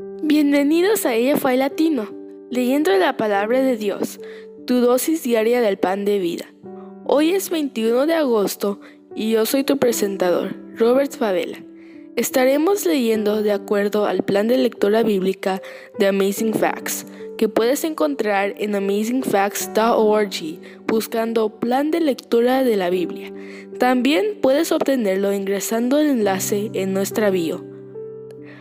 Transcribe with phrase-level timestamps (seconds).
[0.00, 2.08] Bienvenidos a Ella Fue Latino,
[2.50, 4.18] leyendo la palabra de Dios,
[4.66, 6.46] tu dosis diaria del pan de vida.
[7.04, 8.80] Hoy es 21 de agosto
[9.14, 11.58] y yo soy tu presentador, Robert Favela.
[12.16, 15.60] Estaremos leyendo de acuerdo al plan de lectura bíblica
[15.98, 17.06] de Amazing Facts,
[17.36, 23.34] que puedes encontrar en amazingfacts.org buscando plan de lectura de la Biblia.
[23.78, 27.69] También puedes obtenerlo ingresando el enlace en nuestra bio.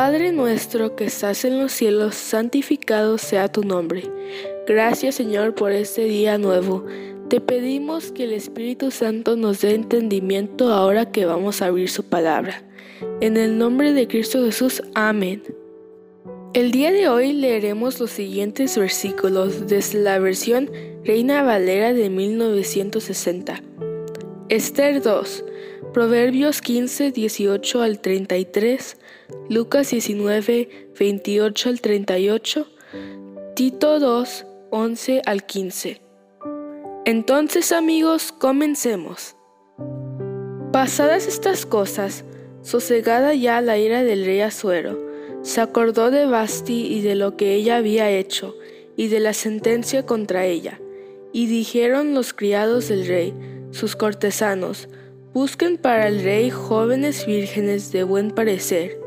[0.00, 4.04] Padre nuestro que estás en los cielos, santificado sea tu nombre.
[4.64, 6.86] Gracias Señor por este día nuevo.
[7.28, 12.04] Te pedimos que el Espíritu Santo nos dé entendimiento ahora que vamos a abrir su
[12.04, 12.62] palabra.
[13.20, 15.42] En el nombre de Cristo Jesús, amén.
[16.54, 20.70] El día de hoy leeremos los siguientes versículos desde la versión
[21.04, 23.60] Reina Valera de 1960.
[24.48, 25.44] Esther 2.
[25.92, 28.98] Proverbios 15, 18 al 33,
[29.48, 32.66] Lucas 19, 28 al 38,
[33.54, 36.02] Tito 2, 11 al 15.
[37.06, 39.34] Entonces amigos, comencemos.
[40.72, 42.24] Pasadas estas cosas,
[42.60, 44.98] sosegada ya la ira del rey Azuero,
[45.40, 48.54] se acordó de Basti y de lo que ella había hecho,
[48.94, 50.80] y de la sentencia contra ella.
[51.32, 53.32] Y dijeron los criados del rey,
[53.70, 54.88] sus cortesanos,
[55.34, 58.98] Busquen para el rey jóvenes vírgenes de buen parecer,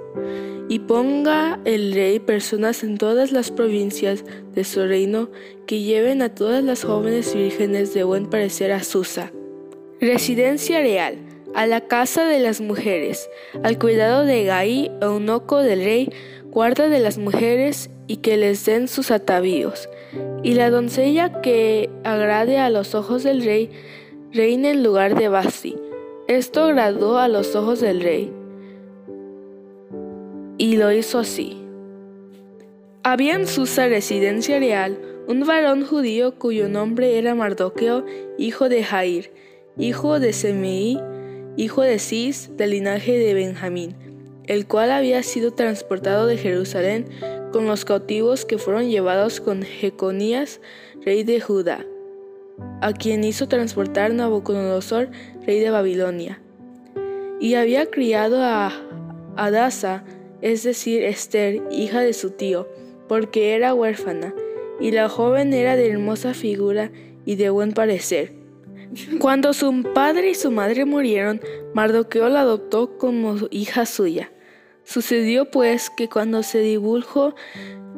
[0.69, 5.31] y ponga el rey personas en todas las provincias de su reino
[5.65, 9.31] que lleven a todas las jóvenes vírgenes de buen parecer a Susa.
[9.99, 11.15] Residencia real,
[11.55, 13.27] a la casa de las mujeres,
[13.63, 16.09] al cuidado de Gaí, eunuco del rey,
[16.51, 19.89] guarda de las mujeres y que les den sus atavíos.
[20.43, 23.71] Y la doncella que agrade a los ojos del rey,
[24.31, 25.75] reina en lugar de Basti
[26.37, 28.33] esto agradó a los ojos del rey,
[30.57, 31.57] y lo hizo así.
[33.03, 38.05] Había en Susa residencia real un varón judío cuyo nombre era Mardoqueo,
[38.37, 39.31] hijo de Jair,
[39.77, 40.99] hijo de Semei,
[41.57, 43.95] hijo de Cis, del linaje de Benjamín,
[44.45, 47.07] el cual había sido transportado de Jerusalén
[47.51, 50.61] con los cautivos que fueron llevados con Jeconías,
[51.03, 51.85] rey de Judá,
[52.81, 55.09] a quien hizo transportar Nabucodonosor,
[55.45, 56.41] rey de Babilonia.
[57.39, 58.71] Y había criado a
[59.35, 60.03] Adasa,
[60.41, 62.67] es decir, Esther, hija de su tío,
[63.07, 64.33] porque era huérfana,
[64.79, 66.91] y la joven era de hermosa figura
[67.25, 68.33] y de buen parecer.
[69.19, 71.41] Cuando su padre y su madre murieron,
[71.73, 74.31] Mardoqueo la adoptó como hija suya.
[74.83, 77.35] Sucedió pues que cuando se divulgó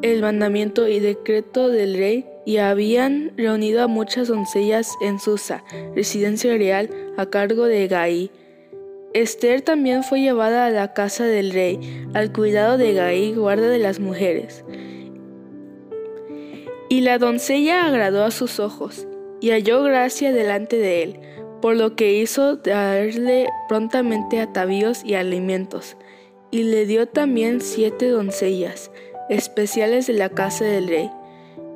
[0.02, 5.64] el mandamiento y decreto del rey, y habían reunido a muchas doncellas en Susa,
[5.96, 8.32] residencia real, a cargo de Gaí.
[9.14, 13.80] Esther también fue llevada a la casa del rey, al cuidado de Gaí, guarda de
[13.80, 14.66] las mujeres.
[16.90, 19.08] Y la doncella agradó a sus ojos,
[19.40, 21.20] y halló gracia delante de él,
[21.62, 25.96] por lo que hizo darle prontamente atavíos y alimentos,
[26.52, 28.92] y le dio también siete doncellas,
[29.30, 31.10] especiales de la casa del rey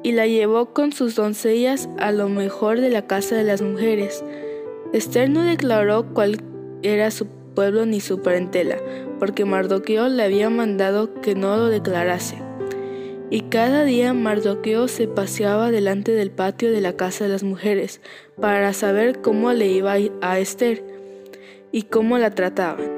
[0.03, 4.23] y la llevó con sus doncellas a lo mejor de la casa de las mujeres.
[4.93, 6.41] Esther no declaró cuál
[6.81, 8.77] era su pueblo ni su parentela,
[9.19, 12.37] porque Mardoqueo le había mandado que no lo declarase.
[13.29, 17.99] Y cada día Mardoqueo se paseaba delante del patio de la casa de las mujeres
[18.39, 20.83] para saber cómo le iba a Esther
[21.71, 22.96] y cómo la trataban.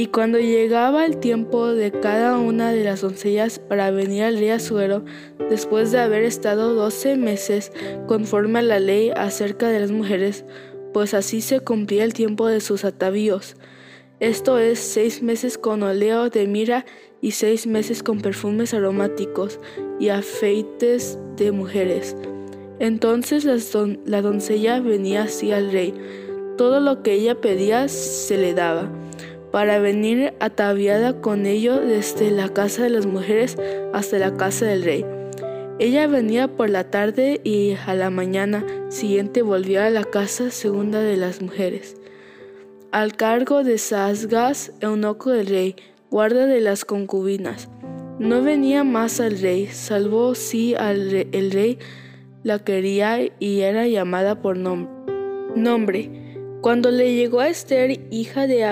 [0.00, 5.04] Y cuando llegaba el tiempo de cada una de las doncellas para venir al Azuero,
[5.50, 7.70] después de haber estado doce meses
[8.06, 10.46] conforme a la ley acerca de las mujeres,
[10.94, 13.56] pues así se cumplía el tiempo de sus atavíos.
[14.20, 16.86] Esto es seis meses con oleo de mira
[17.20, 19.60] y seis meses con perfumes aromáticos
[19.98, 22.16] y afeites de mujeres.
[22.78, 23.44] Entonces
[24.06, 25.92] la doncella venía así al rey.
[26.56, 28.90] Todo lo que ella pedía se le daba
[29.50, 33.56] para venir ataviada con ello desde la casa de las mujeres
[33.92, 35.04] hasta la casa del rey.
[35.78, 41.00] Ella venía por la tarde y a la mañana siguiente volvía a la casa segunda
[41.00, 41.96] de las mujeres,
[42.92, 45.76] al cargo de Sasgas, eunuco del rey,
[46.10, 47.68] guarda de las concubinas.
[48.18, 51.78] No venía más al rey, salvo si el rey
[52.42, 56.10] la quería y era llamada por nombre.
[56.60, 58.64] Cuando le llegó a Esther, hija de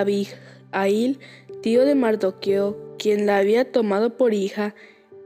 [0.72, 1.18] Abihail,
[1.62, 4.74] tío de Mardoqueo, quien la había tomado por hija,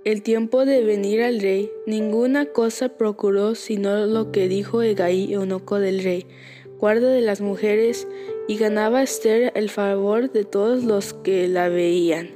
[0.05, 5.79] el tiempo de venir al rey, ninguna cosa procuró sino lo que dijo Egaí, eunuco
[5.79, 6.27] del rey,
[6.79, 8.09] guarda de las mujeres,
[8.49, 12.31] y ganaba Esther el favor de todos los que la veían.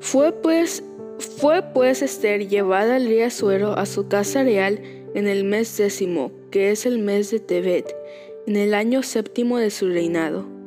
[0.00, 0.82] Fue pues,
[1.18, 4.80] fue pues Esther llevada al rey Asuero a su casa real
[5.14, 7.94] en el mes décimo, que es el mes de Tebet,
[8.46, 10.57] en el año séptimo de su reinado.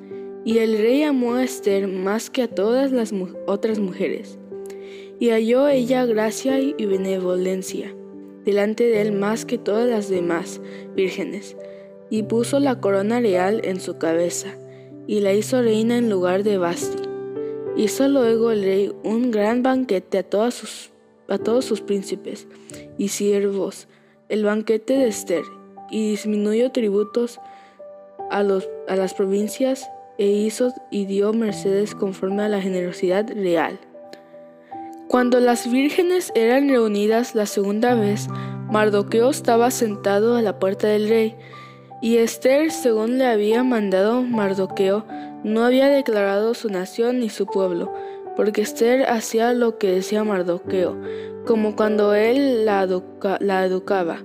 [0.43, 3.13] Y el rey amó a Esther más que a todas las
[3.45, 4.39] otras mujeres
[5.19, 7.93] y halló ella gracia y benevolencia
[8.45, 10.61] delante de él más que todas las demás
[10.95, 11.55] vírgenes,
[12.09, 14.57] y puso la corona real en su cabeza,
[15.07, 17.03] y la hizo reina en lugar de Basti.
[17.77, 20.55] Hizo luego el rey un gran banquete a, todos
[21.65, 22.47] sus, príncipes
[22.97, 23.87] y siervos,
[24.29, 25.43] el banquete de Esther,
[25.89, 27.39] y disminuyó tributos
[28.29, 29.89] a, a las provincias,
[30.21, 33.79] e hizo y dio mercedes conforme a la generosidad real.
[35.07, 38.27] Cuando las vírgenes eran reunidas la segunda vez,
[38.69, 41.35] Mardoqueo estaba sentado a la puerta del rey,
[42.03, 45.07] y Esther, según le había mandado Mardoqueo,
[45.43, 47.91] no había declarado su nación ni su pueblo,
[48.35, 51.01] porque Esther hacía lo que decía Mardoqueo,
[51.47, 54.19] como cuando él la, educaba.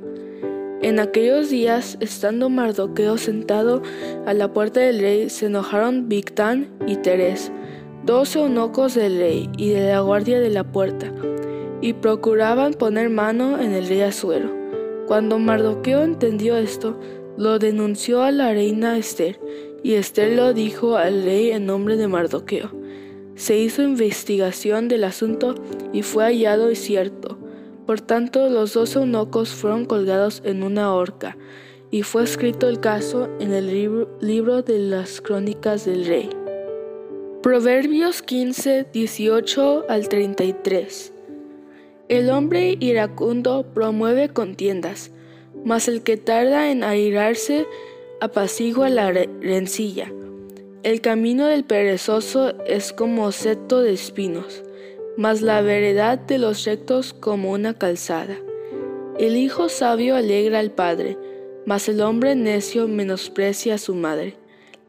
[0.86, 3.82] En aquellos días, estando Mardoqueo sentado
[4.24, 7.50] a la puerta del rey, se enojaron Victán y Teres,
[8.04, 11.12] dos eunucos del rey y de la guardia de la puerta,
[11.80, 14.48] y procuraban poner mano en el rey Asuero.
[15.08, 16.96] Cuando Mardoqueo entendió esto,
[17.36, 19.40] lo denunció a la reina Esther,
[19.82, 22.70] y Esther lo dijo al rey en nombre de Mardoqueo.
[23.34, 25.56] Se hizo investigación del asunto
[25.92, 27.38] y fue hallado y cierto.
[27.86, 31.36] Por tanto, los dos eunucos fueron colgados en una horca,
[31.92, 33.68] y fue escrito el caso en el
[34.20, 36.28] libro, de las crónicas del rey.
[37.42, 41.12] Proverbios 15, 18 al 33.
[42.08, 45.12] El hombre iracundo promueve contiendas,
[45.64, 47.66] mas el que tarda en airarse
[48.20, 50.12] apacigua la rencilla.
[50.82, 54.62] El camino del perezoso es como seto de espinos,
[55.16, 58.36] mas la veredad de los rectos como una calzada.
[59.18, 61.16] El hijo sabio alegra al padre,
[61.64, 64.36] mas el hombre necio menosprecia a su madre.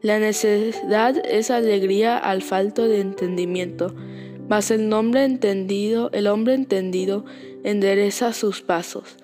[0.02, 3.94] La necedad es alegría al falto de entendimiento,
[4.48, 7.24] mas el hombre entendido, el hombre entendido
[7.64, 9.16] endereza sus pasos.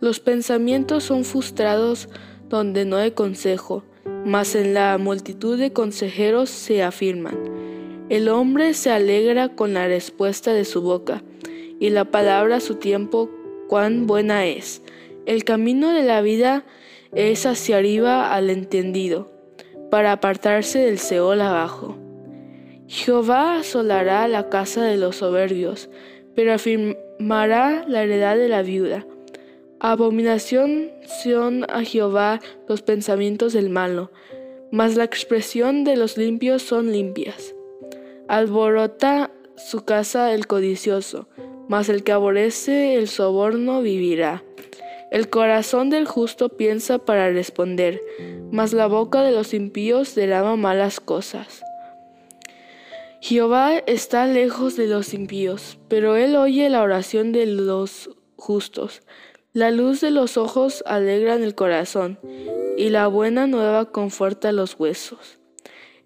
[0.00, 2.08] Los pensamientos son frustrados
[2.48, 3.84] donde no hay consejo,
[4.24, 7.36] mas en la multitud de consejeros se afirman.
[8.10, 11.22] El hombre se alegra con la respuesta de su boca,
[11.80, 13.30] y la palabra a su tiempo
[13.68, 14.82] cuán buena es.
[15.26, 16.64] El camino de la vida
[17.14, 19.32] es hacia arriba al entendido
[19.90, 21.96] para apartarse del Seol abajo.
[22.88, 25.88] Jehová asolará la casa de los soberbios,
[26.34, 29.06] pero afirmará la heredad de la viuda.
[29.80, 30.90] Abominación
[31.22, 34.10] son a Jehová los pensamientos del malo,
[34.70, 37.53] mas la expresión de los limpios son limpias.
[38.28, 41.28] Alborota su casa el codicioso,
[41.68, 44.42] mas el que aborrece el soborno vivirá.
[45.10, 48.00] El corazón del justo piensa para responder,
[48.50, 51.62] mas la boca de los impíos derrama malas cosas.
[53.20, 59.02] Jehová está lejos de los impíos, pero él oye la oración de los justos.
[59.52, 62.18] La luz de los ojos alegra el corazón,
[62.76, 65.38] y la buena nueva conforta los huesos.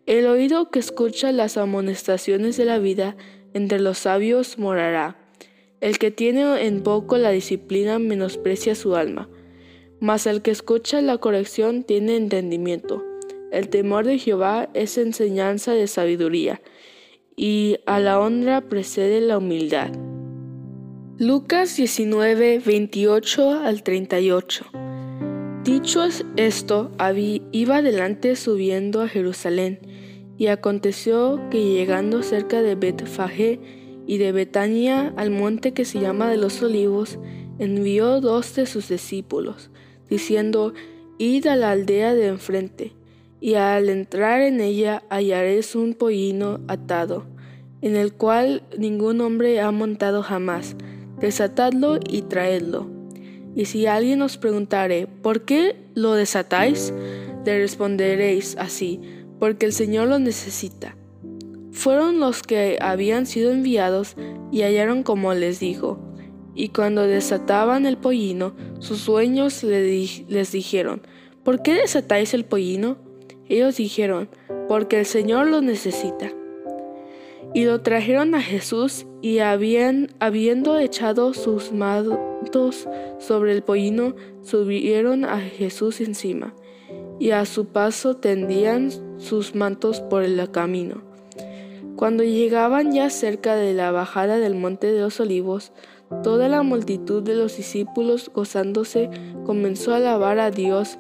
[0.09, 3.15] El oído que escucha las amonestaciones de la vida
[3.53, 5.19] entre los sabios morará
[5.83, 9.29] el que tiene en poco la disciplina menosprecia su alma,
[10.01, 13.05] mas el que escucha la corrección tiene entendimiento.
[13.53, 16.63] El temor de Jehová es enseñanza de sabiduría,
[17.37, 19.91] y a la honra precede la humildad.
[21.19, 24.65] Lucas 19, 28 al 38.
[25.65, 26.03] Dicho
[26.37, 26.93] esto,
[27.53, 29.81] iba adelante subiendo a Jerusalén,
[30.39, 33.61] y aconteció que llegando cerca de Betfagé,
[34.07, 37.19] y de Betania al monte que se llama de los olivos,
[37.59, 39.71] envió dos de sus discípulos,
[40.09, 40.73] diciendo,
[41.19, 42.93] Id a la aldea de enfrente,
[43.39, 47.27] y al entrar en ella hallaréis un pollino atado,
[47.83, 50.75] en el cual ningún hombre ha montado jamás,
[51.21, 52.87] desatadlo y traedlo.
[53.55, 56.95] Y si alguien os preguntare, ¿por qué lo desatáis?
[57.45, 59.01] Le responderéis así,
[59.39, 60.97] porque el Señor lo necesita
[61.79, 64.17] Fueron los que habían sido enviados
[64.51, 66.01] y hallaron como les dijo.
[66.53, 71.03] Y cuando desataban el pollino, sus dueños les dijeron,
[71.45, 72.97] ¿por qué desatáis el pollino?
[73.49, 74.29] Ellos dijeron,
[74.67, 76.33] porque el Señor lo necesita.
[77.55, 82.89] Y lo trajeron a Jesús y habían, habiendo echado sus mantos
[83.21, 86.57] sobre el pollino, subieron a Jesús encima,
[87.21, 91.03] y a su paso tendían sus mantos por el camino.
[91.99, 95.73] Cuando llegaban ya cerca de la bajada del monte de los olivos,
[96.23, 99.11] toda la multitud de los discípulos gozándose
[99.45, 100.97] comenzó a alabar a Dios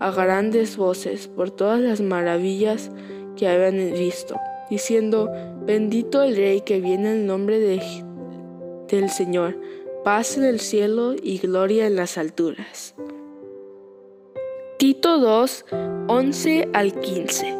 [0.00, 2.90] a grandes voces por todas las maravillas
[3.36, 5.30] que habían visto, diciendo,
[5.64, 7.80] bendito el Rey que viene en nombre de,
[8.88, 9.56] del Señor,
[10.02, 12.96] paz en el cielo y gloria en las alturas.
[14.78, 15.66] Tito 2,
[16.08, 17.59] 11 al 15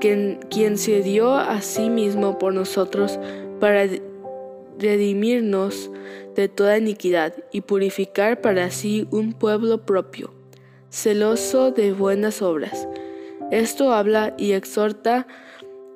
[0.00, 3.18] quien, se dio a sí mismo por nosotros
[3.60, 3.86] para
[4.78, 5.90] redimirnos
[6.34, 10.32] de toda iniquidad y purificar para sí un pueblo propio,
[10.88, 12.88] celoso de buenas obras.
[13.50, 15.26] Esto habla y exhorta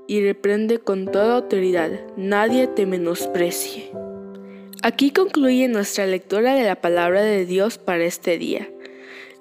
[0.07, 1.91] y reprende con toda autoridad.
[2.17, 3.91] Nadie te menosprecie.
[4.83, 8.69] Aquí concluye nuestra lectura de la palabra de Dios para este día.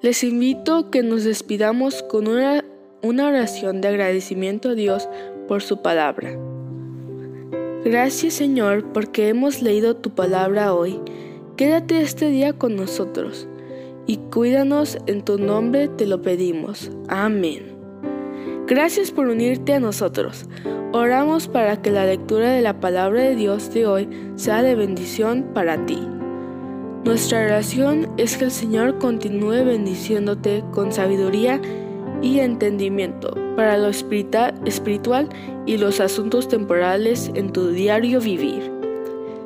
[0.00, 2.64] Les invito que nos despidamos con una
[3.04, 5.08] una oración de agradecimiento a Dios
[5.46, 6.38] por su palabra.
[7.84, 10.98] Gracias Señor porque hemos leído tu palabra hoy.
[11.56, 13.46] Quédate este día con nosotros
[14.06, 16.90] y cuídanos en tu nombre te lo pedimos.
[17.08, 17.74] Amén.
[18.66, 20.46] Gracias por unirte a nosotros.
[20.92, 25.50] Oramos para que la lectura de la palabra de Dios de hoy sea de bendición
[25.52, 25.98] para ti.
[27.04, 31.60] Nuestra oración es que el Señor continúe bendiciéndote con sabiduría
[32.24, 35.28] y entendimiento para lo espiritual
[35.66, 38.72] y los asuntos temporales en tu diario vivir.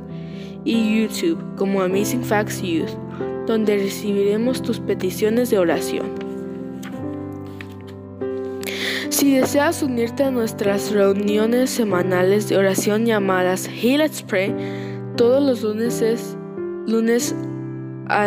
[0.65, 2.89] y YouTube como Amazing Facts Youth,
[3.45, 6.26] donde recibiremos tus peticiones de oración.
[9.17, 14.53] Si deseas unirte a nuestras reuniones semanales de oración llamadas Hey Let's Pray,
[15.15, 16.37] todos los lunes, es,
[16.85, 17.33] lunes
[18.09, 18.25] a,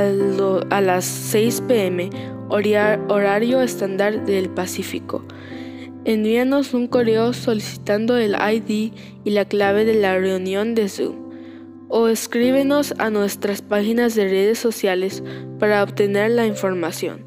[0.71, 2.11] a las 6 pm,
[2.49, 5.25] horario estándar del Pacífico.
[6.05, 8.93] Envíanos un correo solicitando el ID
[9.23, 11.15] y la clave de la reunión de Zoom
[11.89, 15.23] o escríbenos a nuestras páginas de redes sociales
[15.61, 17.25] para obtener la información.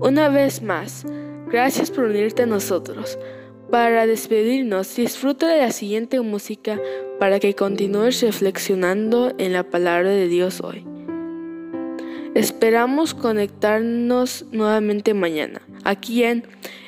[0.00, 1.06] Una vez más,
[1.50, 3.18] Gracias por unirte a nosotros.
[3.70, 6.80] Para despedirnos, disfruta de la siguiente música
[7.18, 10.86] para que continúes reflexionando en la palabra de Dios hoy.
[12.34, 16.46] Esperamos conectarnos nuevamente mañana, aquí en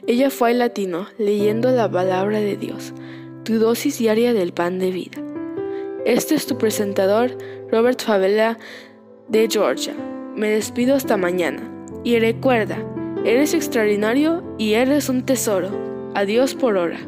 [0.09, 2.93] Ella fue latino, leyendo la palabra de Dios,
[3.45, 5.23] tu dosis diaria del pan de vida.
[6.05, 7.31] Este es tu presentador,
[7.71, 8.59] Robert Favela
[9.29, 9.95] de Georgia.
[10.35, 11.63] Me despido hasta mañana
[12.03, 12.79] y recuerda,
[13.27, 16.13] Eres extraordinario y eres un tesoro.
[16.15, 17.01] Adiós por hora.